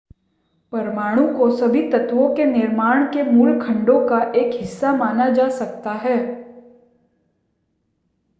परमाणु 0.73 1.27
को 1.37 1.49
सभी 1.57 1.81
तत्वों 1.91 2.29
के 2.35 2.45
निर्माण 2.45 3.05
के 3.05 3.23
मूल 3.23 3.59
खंडों 3.61 3.99
का 4.07 4.21
एक 4.35 4.59
हिस्सा 4.59 4.93
माना 4.93 5.29
जा 5.29 5.49
सकता 5.49 5.93
है 5.93 6.17